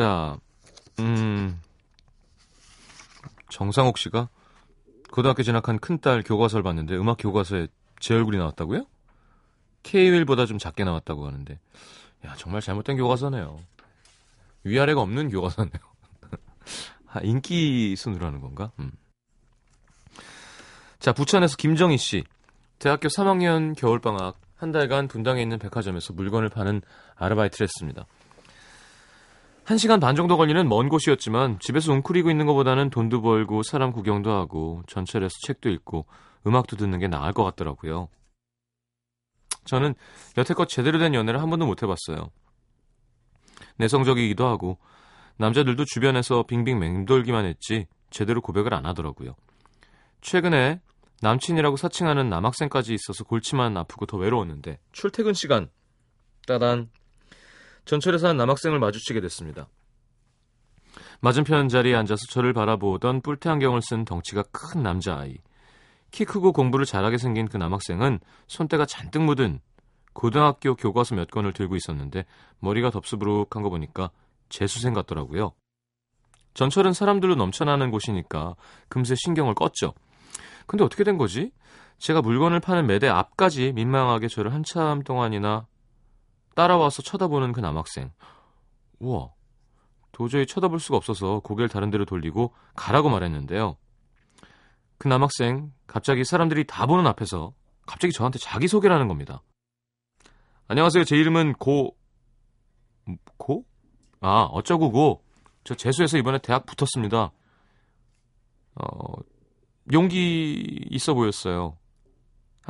자, 0.00 0.38
음, 1.00 1.60
정상옥 3.50 3.98
씨가 3.98 4.30
고등학교 5.10 5.42
진학한 5.42 5.78
큰딸 5.78 6.22
교과서를 6.22 6.62
봤는데 6.62 6.96
음악 6.96 7.18
교과서에 7.18 7.66
제 7.98 8.14
얼굴이 8.14 8.38
나왔다고요? 8.38 8.86
K-윌보다 9.82 10.46
좀 10.46 10.56
작게 10.56 10.84
나왔다고 10.84 11.26
하는데 11.26 11.58
야 12.24 12.34
정말 12.38 12.62
잘못된 12.62 12.96
교과서네요. 12.96 13.58
위아래가 14.64 15.02
없는 15.02 15.28
교과서네요. 15.28 15.82
아, 17.12 17.20
인기 17.22 17.94
순으로 17.94 18.24
하는 18.24 18.40
건가? 18.40 18.72
음. 18.78 18.92
자 20.98 21.12
부천에서 21.12 21.58
김정희 21.58 21.98
씨 21.98 22.24
대학교 22.78 23.08
3학년 23.08 23.76
겨울방학 23.76 24.40
한 24.56 24.72
달간 24.72 25.08
분당에 25.08 25.42
있는 25.42 25.58
백화점에서 25.58 26.14
물건을 26.14 26.48
파는 26.48 26.80
아르바이트를 27.16 27.66
했습니다. 27.66 28.06
1시간 29.70 30.00
반 30.00 30.16
정도 30.16 30.36
걸리는 30.36 30.68
먼 30.68 30.88
곳이었지만 30.88 31.60
집에서 31.60 31.92
웅크리고 31.92 32.28
있는 32.28 32.44
것보다는 32.46 32.90
돈도 32.90 33.22
벌고 33.22 33.62
사람 33.62 33.92
구경도 33.92 34.32
하고 34.32 34.82
전철에서 34.88 35.32
책도 35.46 35.68
읽고 35.68 36.06
음악도 36.44 36.76
듣는 36.76 36.98
게 36.98 37.06
나을 37.06 37.32
것 37.32 37.44
같더라고요. 37.44 38.08
저는 39.66 39.94
여태껏 40.36 40.68
제대로 40.68 40.98
된 40.98 41.14
연애를 41.14 41.40
한 41.40 41.50
번도 41.50 41.66
못 41.66 41.84
해봤어요. 41.84 42.30
내성적이기도 43.76 44.44
하고 44.44 44.78
남자들도 45.36 45.84
주변에서 45.84 46.42
빙빙 46.42 46.80
맹돌기만 46.80 47.44
했지 47.44 47.86
제대로 48.10 48.40
고백을 48.40 48.74
안 48.74 48.86
하더라고요. 48.86 49.36
최근에 50.20 50.80
남친이라고 51.22 51.76
사칭하는 51.76 52.28
남학생까지 52.28 52.92
있어서 52.94 53.22
골치만 53.22 53.76
아프고 53.76 54.06
더 54.06 54.16
외로웠는데 54.16 54.80
출퇴근 54.90 55.32
시간 55.32 55.70
따단 56.48 56.90
전철에서 57.84 58.28
한 58.28 58.36
남학생을 58.36 58.78
마주치게 58.78 59.20
됐습니다. 59.20 59.68
맞은편 61.20 61.68
자리에 61.68 61.94
앉아서 61.94 62.26
저를 62.26 62.52
바라보던 62.52 63.20
뿔테 63.20 63.50
안경을 63.50 63.82
쓴 63.82 64.04
덩치가 64.04 64.44
큰 64.52 64.82
남자아이. 64.82 65.36
키 66.10 66.24
크고 66.24 66.52
공부를 66.52 66.86
잘하게 66.86 67.18
생긴 67.18 67.46
그 67.46 67.56
남학생은 67.56 68.20
손때가 68.46 68.86
잔뜩 68.86 69.22
묻은 69.22 69.60
고등학교 70.12 70.74
교과서 70.74 71.14
몇 71.14 71.30
권을 71.30 71.52
들고 71.52 71.76
있었는데 71.76 72.24
머리가 72.58 72.90
덥수부룩한 72.90 73.62
거 73.62 73.70
보니까 73.70 74.10
재수생 74.48 74.92
같더라고요. 74.92 75.52
전철은 76.54 76.92
사람들로 76.92 77.36
넘쳐나는 77.36 77.90
곳이니까 77.90 78.56
금세 78.88 79.14
신경을 79.14 79.54
껐죠. 79.54 79.94
근데 80.66 80.84
어떻게 80.84 81.04
된 81.04 81.16
거지? 81.16 81.52
제가 81.98 82.22
물건을 82.22 82.60
파는 82.60 82.86
매대 82.86 83.08
앞까지 83.08 83.72
민망하게 83.72 84.28
저를 84.28 84.52
한참 84.52 85.02
동안이나 85.02 85.66
따라와서 86.54 87.02
쳐다보는 87.02 87.52
그 87.52 87.60
남학생. 87.60 88.12
우와. 88.98 89.30
도저히 90.12 90.46
쳐다볼 90.46 90.80
수가 90.80 90.96
없어서 90.96 91.40
고개를 91.40 91.68
다른 91.68 91.90
데로 91.90 92.04
돌리고 92.04 92.52
가라고 92.74 93.08
말했는데요. 93.08 93.76
그 94.98 95.08
남학생 95.08 95.72
갑자기 95.86 96.24
사람들이 96.24 96.66
다 96.66 96.86
보는 96.86 97.06
앞에서 97.06 97.52
갑자기 97.86 98.12
저한테 98.12 98.38
자기소개를 98.38 98.94
하는 98.94 99.08
겁니다. 99.08 99.42
안녕하세요. 100.68 101.04
제 101.04 101.16
이름은 101.16 101.54
고 101.54 101.96
고? 103.36 103.64
아, 104.20 104.42
어쩌고 104.42 104.92
고. 104.92 105.24
저 105.64 105.74
재수해서 105.74 106.18
이번에 106.18 106.38
대학 106.38 106.66
붙었습니다. 106.66 107.32
어, 108.76 109.12
용기 109.92 110.86
있어 110.90 111.14
보였어요. 111.14 111.76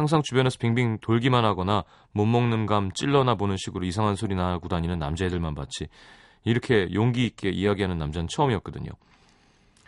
항상 0.00 0.22
주변에서 0.22 0.56
빙빙 0.58 0.98
돌기만 1.02 1.44
하거나 1.44 1.84
못 2.12 2.24
먹는 2.24 2.64
감 2.64 2.90
찔러나 2.92 3.34
보는 3.34 3.56
식으로 3.58 3.84
이상한 3.84 4.16
소리 4.16 4.34
나고 4.34 4.68
다니는 4.68 4.98
남자애들만 4.98 5.54
봤지 5.54 5.88
이렇게 6.42 6.88
용기 6.94 7.26
있게 7.26 7.50
이야기하는 7.50 7.98
남자는 7.98 8.26
처음이었거든요. 8.28 8.90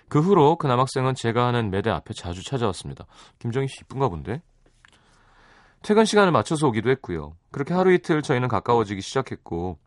그 0.09 0.21
후로 0.21 0.57
그 0.57 0.67
남학생은 0.67 1.15
제가 1.15 1.47
하는 1.47 1.71
매대 1.71 1.89
앞에 1.89 2.13
자주 2.13 2.45
찾아왔습니다. 2.45 3.07
김정희 3.39 3.69
씨 3.69 3.79
이쁜가 3.85 4.11
본데? 4.11 4.43
퇴근 5.81 6.05
시간을 6.05 6.31
맞춰서 6.31 6.69
오기도 6.69 6.91
했고요. 6.91 7.35
그렇게 7.51 7.73
하루 7.73 7.91
이틀 7.93 8.21
저희는 8.21 8.49
가까워지기 8.49 9.01
시작했고 9.01 9.79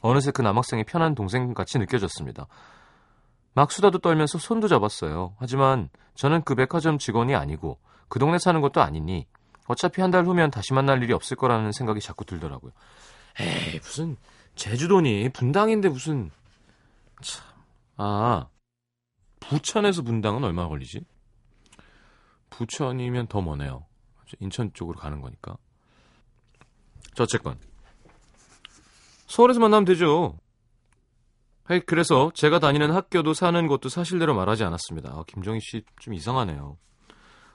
어느새 0.00 0.30
그 0.30 0.40
남학생이 0.40 0.84
편한 0.84 1.14
동생 1.14 1.52
같이 1.52 1.78
느껴졌습니다. 1.78 2.46
막 3.52 3.70
수다도 3.70 3.98
떨면서 3.98 4.38
손도 4.38 4.68
잡았어요. 4.68 5.34
하지만 5.38 5.90
저는 6.14 6.42
그 6.42 6.54
백화점 6.54 6.96
직원이 6.96 7.34
아니고 7.34 7.78
그 8.08 8.18
동네 8.18 8.38
사는 8.38 8.60
것도 8.60 8.80
아니니 8.82 9.26
어차피 9.66 10.00
한 10.00 10.10
달 10.10 10.24
후면 10.24 10.50
다시 10.50 10.72
만날 10.74 11.02
일이 11.02 11.12
없을 11.12 11.36
거라는 11.36 11.72
생각이 11.72 12.00
자꾸 12.00 12.24
들더라고요. 12.24 12.72
에이 13.40 13.78
무슨 13.80 14.16
제주도니 14.54 15.30
분당인데 15.30 15.88
무슨 15.88 16.30
참. 17.20 17.44
아 17.96 18.48
부천에서 19.40 20.02
분당은 20.02 20.44
얼마 20.44 20.68
걸리지? 20.68 21.04
부천이면 22.50 23.26
더 23.26 23.40
머네요. 23.42 23.86
인천 24.40 24.72
쪽으로 24.72 24.98
가는 24.98 25.20
거니까. 25.20 25.56
저 27.14 27.24
어쨌건 27.24 27.58
서울에서 29.26 29.60
만나면 29.60 29.84
되죠. 29.84 30.38
그래서 31.86 32.30
제가 32.34 32.60
다니는 32.60 32.92
학교도 32.92 33.34
사는 33.34 33.66
곳도 33.66 33.88
사실대로 33.88 34.34
말하지 34.34 34.62
않았습니다. 34.64 35.10
아, 35.10 35.24
김정희 35.26 35.60
씨 35.60 35.82
좀 35.98 36.14
이상하네요. 36.14 36.78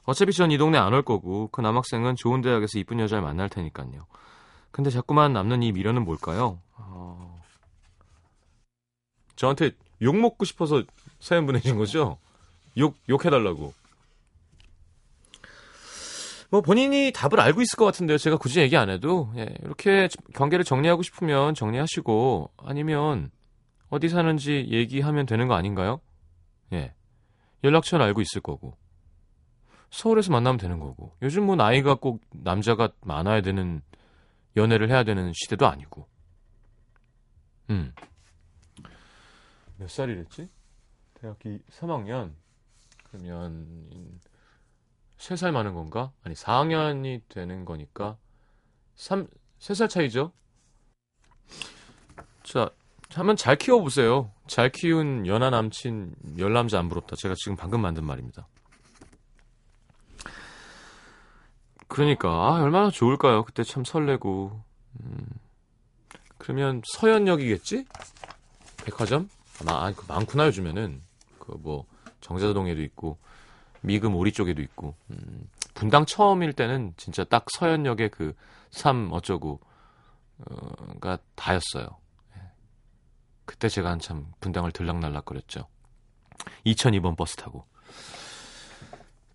어차피 0.03 0.33
전 0.33 0.51
이 0.51 0.57
동네 0.57 0.77
안 0.77 0.93
올 0.93 1.03
거고 1.03 1.47
그 1.51 1.61
남학생은 1.61 2.15
좋은 2.15 2.41
대학에서 2.41 2.79
이쁜 2.79 2.99
여자를 2.99 3.23
만날 3.23 3.49
테니까요. 3.49 4.05
근데 4.71 4.89
자꾸만 4.89 5.33
남는 5.33 5.63
이 5.63 5.71
미련은 5.71 6.03
뭘까요? 6.05 6.59
어... 6.77 7.41
저한테 9.35 9.71
욕 10.01 10.15
먹고 10.17 10.45
싶어서 10.45 10.83
사연 11.19 11.45
보내신 11.45 11.77
거죠? 11.77 12.17
욕 12.77 12.95
욕해달라고. 13.09 13.73
뭐 16.49 16.61
본인이 16.61 17.11
답을 17.13 17.39
알고 17.39 17.61
있을 17.61 17.77
것 17.77 17.85
같은데요. 17.85 18.17
제가 18.17 18.37
굳이 18.37 18.59
얘기 18.59 18.75
안 18.75 18.89
해도 18.89 19.31
예, 19.37 19.47
이렇게 19.63 20.09
관계를 20.33 20.65
정리하고 20.65 21.01
싶으면 21.01 21.53
정리하시고 21.55 22.51
아니면 22.57 23.31
어디 23.89 24.09
사는지 24.09 24.67
얘기하면 24.69 25.25
되는 25.25 25.47
거 25.47 25.53
아닌가요? 25.53 26.01
예. 26.73 26.93
연락처는 27.63 28.05
알고 28.05 28.21
있을 28.21 28.41
거고. 28.41 28.75
서울에서 29.91 30.31
만나면 30.31 30.57
되는 30.57 30.79
거고. 30.79 31.15
요즘 31.21 31.45
뭐 31.45 31.55
나이가 31.55 31.95
꼭 31.95 32.21
남자가 32.31 32.91
많아야 33.01 33.41
되는 33.41 33.81
연애를 34.55 34.89
해야 34.89 35.03
되는 35.03 35.31
시대도 35.33 35.67
아니고. 35.67 36.07
음. 37.69 37.93
몇 39.77 39.89
살이랬지? 39.89 40.49
대학교 41.13 41.57
3학년. 41.69 42.33
그러면 43.03 44.19
3살 45.17 45.51
많은 45.51 45.73
건가? 45.73 46.11
아니 46.23 46.35
4학년이 46.35 47.21
되는 47.27 47.65
거니까 47.65 48.17
3 48.95 49.27
3살 49.59 49.89
차이죠. 49.89 50.31
자, 52.43 52.69
한번 53.11 53.35
잘 53.35 53.57
키워 53.57 53.81
보세요. 53.81 54.31
잘 54.47 54.71
키운 54.71 55.27
연하 55.27 55.49
남친 55.49 56.15
열남자 56.39 56.79
안 56.79 56.89
부럽다. 56.89 57.15
제가 57.15 57.35
지금 57.37 57.55
방금 57.55 57.81
만든 57.81 58.05
말입니다. 58.05 58.47
그러니까 61.91 62.29
아, 62.29 62.61
얼마나 62.61 62.89
좋을까요? 62.89 63.43
그때 63.43 63.63
참 63.63 63.83
설레고. 63.83 64.61
음. 65.01 65.27
그러면 66.37 66.81
서현역이겠지? 66.85 67.85
백화점? 68.85 69.29
아, 69.67 69.91
그 69.95 70.05
많구나 70.07 70.45
요즘에는. 70.47 71.01
그 71.39 71.51
뭐 71.59 71.85
정자동에도 72.21 72.81
있고 72.83 73.17
미금 73.81 74.15
오리 74.15 74.31
쪽에도 74.31 74.61
있고. 74.61 74.95
음. 75.09 75.49
분당 75.73 76.05
처음일 76.05 76.53
때는 76.53 76.93
진짜 76.97 77.23
딱 77.25 77.45
서현역의 77.51 78.09
그 78.09 78.33
삼 78.71 79.09
어쩌고 79.11 79.59
어가 80.95 81.17
다였어요. 81.35 81.87
예. 82.37 82.41
그때 83.43 83.67
제가 83.67 83.91
한참 83.91 84.31
분당을 84.39 84.71
들락날락거렸죠. 84.71 85.67
2002번 86.65 87.17
버스 87.17 87.35
타고. 87.35 87.65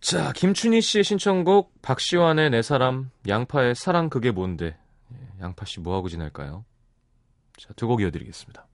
자, 0.01 0.33
김춘희 0.33 0.81
씨의 0.83 1.05
신청곡 1.05 1.83
박시환의 1.83 2.51
내 2.51 2.63
사람, 2.63 3.11
양파의 3.27 3.75
사랑 3.75 4.09
그게 4.09 4.31
뭔데? 4.31 4.77
예, 5.13 5.17
양파 5.43 5.65
씨 5.65 5.81
뭐 5.81 5.97
하고 5.97 6.09
지낼까요? 6.09 6.65
자, 7.59 7.73
두 7.75 7.87
곡 7.89 8.03
이어드리겠습니다. 8.03 8.67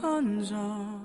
먼저 0.00 0.97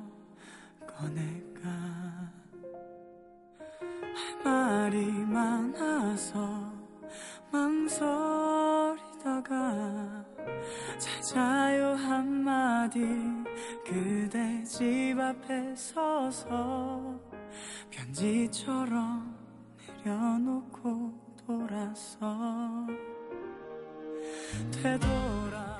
말이 4.43 5.06
많아서 5.06 6.71
망설이다가 7.52 8.13
잘 10.97 11.21
자요 11.21 11.93
한마디 11.95 13.02
그대 13.86 14.63
집 14.63 15.19
앞에 15.19 15.76
서서 15.76 17.19
편지처럼 17.89 19.36
내려놓고 20.04 21.12
돌아서 21.45 22.88
되돌아 24.71 25.72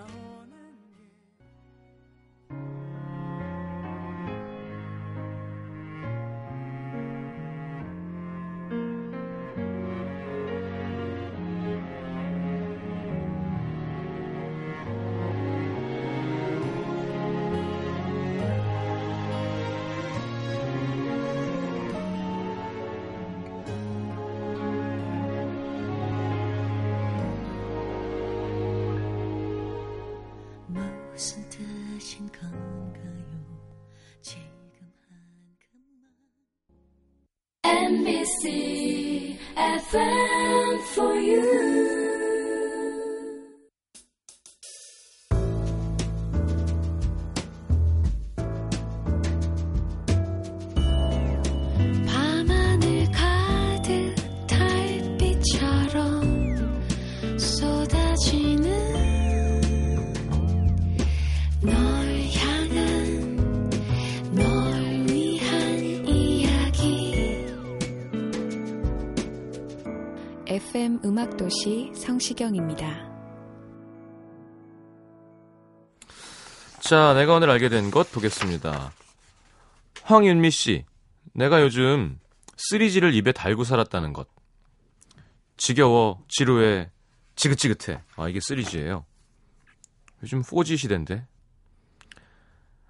무슨 31.13 31.47
뜻인 31.47 32.28
건가요? 32.32 33.23
지금 34.19 34.41
한 34.82 35.21
그만. 37.62 37.86
NBC 37.86 39.38
FM 39.56 40.80
for 40.91 41.13
you. 41.15 41.83
음악도시 71.53 71.91
성시경입니다. 71.95 73.11
자, 76.81 77.13
내가 77.13 77.35
오늘 77.35 77.49
알게 77.51 77.69
된 77.69 77.91
것 77.91 78.11
보겠습니다. 78.11 78.91
황윤미 80.01 80.49
씨, 80.51 80.85
내가 81.33 81.61
요즘 81.61 82.19
쓰리지를 82.57 83.13
입에 83.13 83.31
달고 83.31 83.63
살았다는 83.63 84.13
것. 84.13 84.27
지겨워, 85.57 86.23
지루해, 86.27 86.89
지긋지긋해. 87.35 88.01
아, 88.15 88.27
이게 88.27 88.39
쓰리지예요. 88.41 89.05
요즘 90.23 90.41
4G 90.41 90.77
시대인데. 90.77 91.25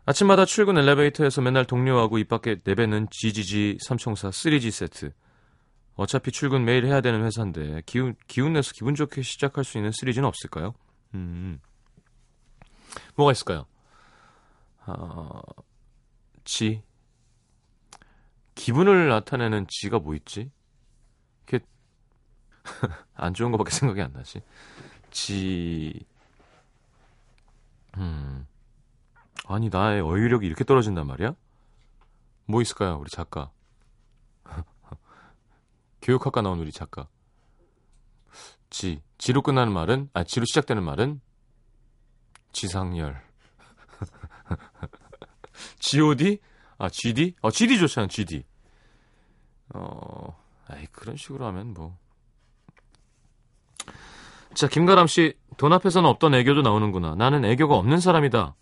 아침마다 0.06 0.46
출근 0.46 0.78
엘리베이터에서 0.78 1.42
맨날 1.42 1.66
동료하고 1.66 2.18
입 2.18 2.30
밖에 2.30 2.60
내뱉는 2.64 3.08
GGG 3.12 3.78
삼총사 3.82 4.30
3G 4.30 4.72
세트. 4.72 5.12
어차피 5.96 6.32
출근 6.32 6.66
매일 6.66 6.86
해야 6.86 7.02
되는 7.02 7.24
회사인데 7.24 7.82
기운 7.86 8.16
기운 8.28 8.54
내서 8.54 8.72
기분 8.74 8.96
좋게 8.96 9.22
시작할 9.22 9.64
수 9.64 9.78
있는 9.78 9.92
3G는 9.92 10.24
없을까요? 10.26 10.74
음. 11.14 11.60
뭐가 13.16 13.32
있을까요? 13.32 13.66
어, 14.86 15.42
지. 16.44 16.84
기분을 18.56 19.08
나타내는 19.10 19.68
지가 19.70 20.00
뭐 20.00 20.16
있지? 20.16 20.52
이렇게 21.48 21.66
안 23.16 23.34
좋은 23.34 23.52
거밖에 23.52 23.72
생각이 23.72 24.02
안 24.02 24.14
나지. 24.14 24.42
지. 25.12 26.06
음. 27.98 28.48
아니 29.48 29.70
나의 29.70 30.02
어휘력이 30.02 30.46
이렇게 30.46 30.64
떨어진단 30.64 31.06
말이야? 31.06 31.36
뭐 32.46 32.62
있을까요, 32.62 32.98
우리 33.00 33.10
작가? 33.10 33.52
교육학과 36.04 36.42
나온 36.42 36.60
우리 36.60 36.72
작가. 36.72 37.08
지. 38.70 39.02
지로 39.18 39.42
끝나는 39.42 39.74
말은, 39.74 40.10
아, 40.14 40.24
지로 40.24 40.46
시작되는 40.46 40.84
말은 40.84 41.22
지상열. 42.52 43.22
G.O.D? 45.80 46.40
아, 46.78 46.90
G.D? 46.90 47.36
어, 47.42 47.50
G.D 47.52 47.80
좋잖아, 47.80 48.08
G.D. 48.08 48.44
어, 49.74 50.38
아이, 50.68 50.86
그런 50.88 51.16
식으로 51.16 51.46
하면 51.48 51.74
뭐. 51.74 51.98
자, 54.54 54.68
김가람 54.68 55.08
씨, 55.08 55.36
돈 55.58 55.72
앞에서는 55.72 56.08
없던 56.10 56.36
애교도 56.36 56.64
나오는구나. 56.64 57.16
나는 57.16 57.46
애교가 57.46 57.76
없는 57.76 58.00
사람이다. 58.00 58.56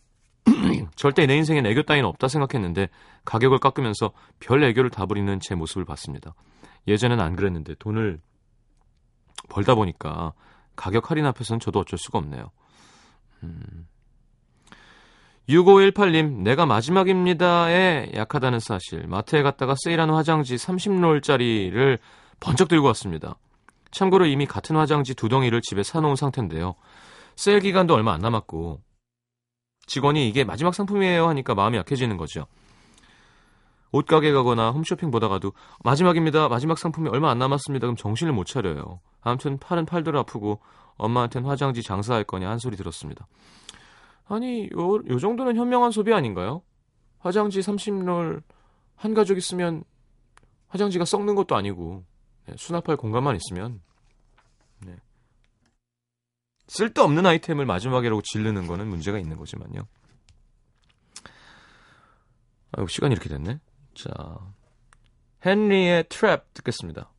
절대 0.96 1.26
내 1.26 1.36
인생엔 1.38 1.66
애교 1.66 1.84
따위는 1.84 2.08
없다 2.08 2.28
생각했는데 2.28 2.90
가격을 3.26 3.60
깎으면서 3.60 4.12
별 4.40 4.64
애교를 4.64 4.90
다 4.90 5.06
부리는 5.06 5.40
제 5.40 5.56
모습을 5.56 5.86
봤습니다. 5.86 6.34
예전엔 6.88 7.20
안 7.20 7.36
그랬는데 7.36 7.76
돈을 7.76 8.20
벌다 9.50 9.76
보니까 9.76 10.34
가격 10.76 11.12
할인 11.12 11.26
앞에서는 11.26 11.60
저도 11.60 11.80
어쩔 11.80 12.00
수가 12.00 12.18
없네요. 12.20 12.52
음. 13.44 13.88
6518님, 15.50 16.44
내가 16.44 16.66
마지막입니다에 16.66 18.12
약하다는 18.14 18.60
사실. 18.60 19.06
마트에 19.08 19.42
갔다가 19.42 19.76
세일하는 19.84 20.14
화장지 20.14 20.56
30롤짜리를 20.56 22.00
번쩍 22.40 22.68
들고 22.68 22.88
왔습니다. 22.88 23.36
참고로 23.92 24.26
이미 24.26 24.46
같은 24.46 24.76
화장지 24.76 25.14
두 25.14 25.28
덩이를 25.28 25.62
집에 25.62 25.84
사놓은 25.84 26.16
상태인데요. 26.16 26.76
세일 27.36 27.60
기간도 27.60 27.94
얼마 27.94 28.14
안 28.14 28.22
남았고, 28.22 28.82
직원이 29.86 30.28
이게 30.28 30.44
마지막 30.44 30.74
상품이에요 30.74 31.28
하니까 31.30 31.56
마음이 31.56 31.78
약해지는 31.78 32.18
거죠. 32.18 32.46
옷가게 33.92 34.32
가거나 34.32 34.72
홈쇼핑 34.72 35.12
보다가도 35.12 35.52
마지막입니다. 35.84 36.48
마지막 36.48 36.78
상품이 36.78 37.10
얼마 37.10 37.30
안 37.30 37.40
남았습니다. 37.40 37.88
그럼 37.88 37.96
정신을 37.96 38.32
못 38.34 38.46
차려요. 38.46 39.02
아무튼 39.22 39.58
팔은 39.58 39.86
팔대로 39.86 40.20
아프고 40.20 40.60
엄마한텐 40.96 41.46
화장지 41.46 41.84
장사할 41.84 42.24
거냐 42.24 42.50
한 42.50 42.58
소리 42.58 42.78
들었습니다. 42.78 43.28
아니 44.28 44.70
요, 44.74 44.96
요 44.96 45.20
정도는 45.20 45.58
현명한 45.58 45.92
소비 45.92 46.14
아닌가요? 46.14 46.62
화장지 47.20 47.60
30롤 47.60 48.42
한 48.96 49.14
가족이 49.14 49.42
쓰면 49.42 49.84
화장지가 50.70 51.06
썩는 51.06 51.36
것도 51.36 51.56
아니고 51.56 52.04
네, 52.48 52.54
수납할 52.58 52.96
공간만 52.96 53.36
있으면 53.36 53.74
네. 53.74 53.91
쓸데없는 56.72 57.26
아이템을 57.26 57.66
마지막이라고 57.66 58.22
질르는 58.22 58.66
거는 58.66 58.88
문제가 58.88 59.20
있는 59.20 59.36
거지만요. 59.36 59.86
아이고 62.72 62.88
시간이 62.88 63.12
이렇게 63.12 63.28
됐네. 63.28 63.60
자, 63.94 64.10
헨리의 65.46 66.06
트랩 66.06 66.44
듣겠습니다. 66.54 67.12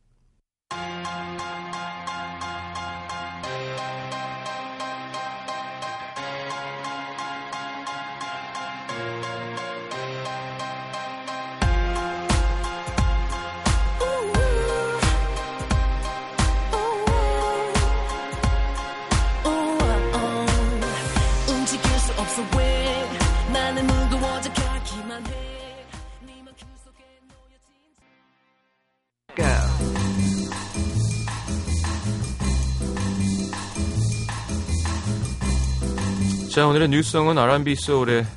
자, 36.53 36.67
오늘의 36.67 36.89
뉴스송은 36.89 37.35
R&B 37.35 37.73
소울의 37.73 38.27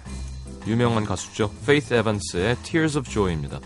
유명한 0.66 1.04
가수죠. 1.04 1.50
페이스 1.66 1.92
에반스의 1.92 2.56
Tears 2.62 2.96
of 2.96 3.10
Joy입니다. 3.10 3.60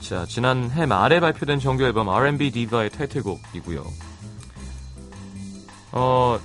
자, 0.00 0.26
지난 0.28 0.70
해 0.72 0.84
말에 0.84 1.18
발표된 1.18 1.60
정규 1.60 1.82
앨범 1.82 2.10
R&B 2.10 2.50
디바의 2.50 2.90
타이틀곡이고요. 2.90 3.86
어, 5.92 6.38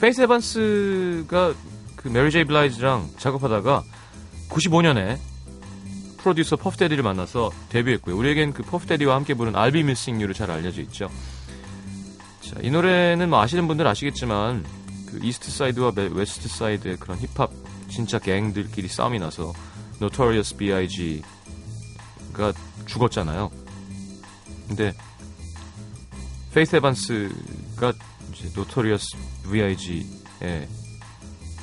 페이스 0.00 0.22
에반스가 0.22 1.54
그 1.94 2.08
메리 2.08 2.32
제이 2.32 2.42
블라이지랑 2.42 3.10
작업하다가 3.16 3.84
95년에 4.48 5.16
프로듀서 6.16 6.56
퍼프대디를 6.56 7.04
만나서 7.04 7.52
데뷔했고요. 7.68 8.16
우리에겐 8.16 8.52
그 8.52 8.64
퍼프대디와 8.64 9.14
함께 9.14 9.34
부른 9.34 9.52
I'll 9.52 9.72
Be 9.72 9.82
Missing 9.82 10.20
You로 10.20 10.34
잘 10.34 10.50
알려져 10.50 10.82
있죠. 10.82 11.08
자, 12.40 12.56
이 12.62 12.68
노래는 12.68 13.30
뭐 13.30 13.40
아시는 13.40 13.68
분들 13.68 13.86
아시겠지만 13.86 14.64
그 15.10 15.18
이스트 15.22 15.50
사이드와 15.50 15.92
웨스트 15.96 16.48
사이드의 16.48 16.98
그런 16.98 17.18
힙합 17.18 17.50
진짜 17.88 18.18
갱들끼리 18.18 18.88
싸움이 18.88 19.18
나서 19.18 19.54
Notorious 19.96 20.54
B.I.G.가 20.56 21.22
죽었잖아요. 22.86 23.50
근데 24.68 24.92
페이스 26.52 26.76
에반스가 26.76 27.92
Notorious 28.54 29.06
B.I.G의 29.50 30.68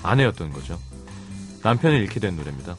아내였던 0.02 0.52
거죠. 0.52 0.80
남편을 1.64 2.00
잃게 2.02 2.20
된 2.20 2.36
노래입니다. 2.36 2.76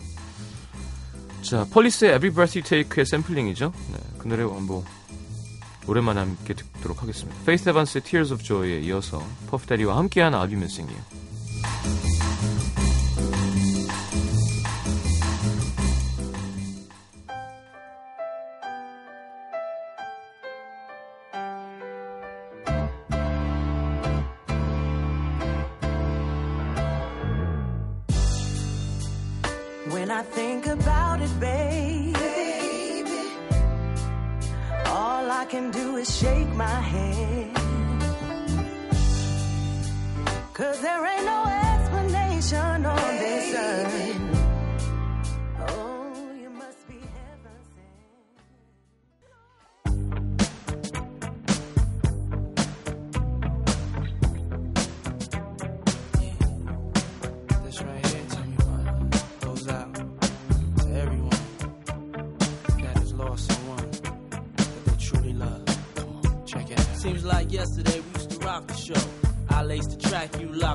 자, 1.42 1.64
폴리스의 1.70 2.16
Every 2.16 2.32
Breath 2.34 2.58
You 2.58 2.68
Take의 2.68 3.06
샘플링이죠. 3.06 3.72
네, 3.92 3.98
그 4.18 4.26
노래 4.26 4.42
한번 4.42 4.84
오랜만에 5.88 6.20
함께 6.20 6.54
듣도록 6.54 7.02
하겠습니다. 7.02 7.38
페이스 7.44 7.68
에반스의 7.68 8.02
Tears 8.02 8.32
of 8.32 8.42
Joy에 8.42 8.80
이어서 8.80 9.22
퍼프데리와 9.50 9.96
함께한 9.96 10.34
You. 10.88 11.15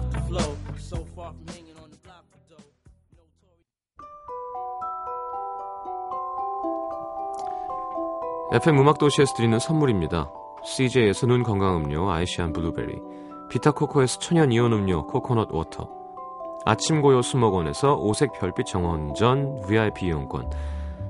Locked 0.02 0.14
the 0.14 0.22
flow. 0.22 0.58
So 0.78 1.06
far 1.16 1.34
from 1.34 1.48
hanging 1.48 1.78
on 1.84 1.90
the 1.90 1.98
block 2.04 2.24
for 2.32 2.40
dough. 2.50 2.66
FM 8.54 8.80
음악 8.80 8.98
도시에서 8.98 9.34
드리는 9.36 9.58
선물입니다. 9.60 10.32
CJ에서 10.64 11.26
눈 11.26 11.44
건강 11.44 11.78
음료 11.78 12.12
아이시안 12.12 12.54
블루베리, 12.54 13.00
비타코코에서 13.50 14.20
천연 14.20 14.52
이온 14.52 14.74
음료 14.74 15.08
코코넛 15.08 15.52
워터, 15.52 15.90
아침 16.66 17.02
고요 17.02 17.22
수목원에서 17.24 17.96
오색 17.96 18.34
별빛 18.34 18.68
정원전 18.68 19.62
VIP 19.62 20.06
이용권, 20.08 20.52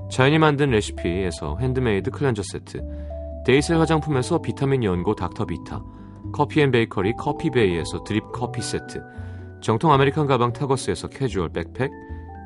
자연이 0.08 0.38
만든 0.38 0.70
레시피에서 0.70 1.58
핸드메이드 1.58 2.10
클렌저 2.12 2.42
세트, 2.42 2.80
데이셀 3.44 3.78
화장품에서 3.78 4.40
비타민 4.40 4.84
연고 4.84 5.14
닥터비타, 5.14 5.82
커피앤베이커리 6.32 7.14
커피베이에서 7.14 8.04
드립 8.04 8.30
커피 8.32 8.62
세트, 8.62 9.02
정통 9.60 9.92
아메리칸 9.92 10.26
가방 10.26 10.52
타거스에서 10.52 11.08
캐주얼 11.08 11.50
백팩, 11.50 11.90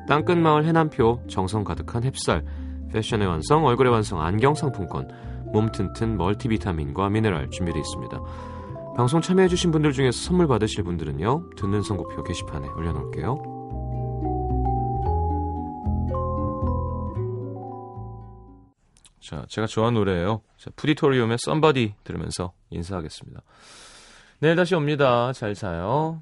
땅끝마을 0.07 0.65
해남표 0.65 1.21
정성 1.27 1.63
가득한 1.63 2.03
햅쌀, 2.03 2.43
패션의 2.91 3.27
완성, 3.27 3.65
얼굴의 3.65 3.91
완성, 3.91 4.21
안경 4.21 4.55
상품권, 4.55 5.07
몸 5.51 5.71
튼튼 5.71 6.17
멀티비타민과 6.17 7.09
미네랄 7.09 7.49
준비되어 7.49 7.79
있습니다. 7.79 8.21
방송 8.95 9.21
참여해주신 9.21 9.71
분들 9.71 9.91
중에서 9.91 10.17
선물 10.17 10.47
받으실 10.47 10.83
분들은요, 10.83 11.51
듣는 11.55 11.81
선곡표 11.81 12.23
게시판에 12.23 12.67
올려놓을게요. 12.69 13.56
자, 19.27 19.43
제가 19.49 19.67
좋아하는 19.67 19.99
노래예요. 19.99 20.41
자, 20.57 20.71
푸디토리움의 20.77 21.37
Somebody 21.45 21.95
들으면서 22.05 22.53
인사하겠습니다. 22.69 23.41
내일 24.39 24.55
다시 24.55 24.73
옵니다. 24.73 25.33
잘 25.33 25.53
자요. 25.53 26.21